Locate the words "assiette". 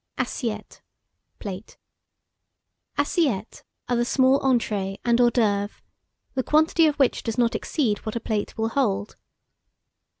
0.17-0.81